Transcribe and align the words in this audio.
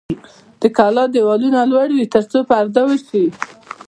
د 0.61 0.63
کلا 0.77 1.03
دیوالونه 1.13 1.59
لوړ 1.71 1.87
وي 1.95 2.05
ترڅو 2.13 2.39
پرده 2.49 2.81
وشي. 2.89 3.25